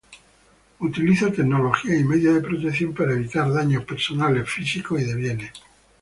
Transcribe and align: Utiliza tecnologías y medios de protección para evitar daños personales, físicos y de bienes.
Utiliza 0.79 1.29
tecnologías 1.29 1.99
y 1.99 2.03
medios 2.03 2.33
de 2.33 2.41
protección 2.41 2.91
para 2.95 3.13
evitar 3.13 3.53
daños 3.53 3.85
personales, 3.85 4.49
físicos 4.49 4.99
y 4.99 5.05
de 5.05 5.13
bienes. 5.13 5.51